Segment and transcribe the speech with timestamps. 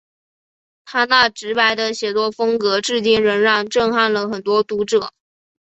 [0.83, 5.13] 他那直白的写作风格至今仍然震撼了很多读者。